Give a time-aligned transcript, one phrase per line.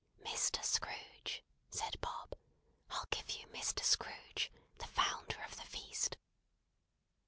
[0.25, 0.63] "Mr.
[0.65, 2.33] Scrooge!" said Bob;
[2.89, 3.83] "I'll give you Mr.
[3.83, 6.17] Scrooge, the Founder of the Feast!"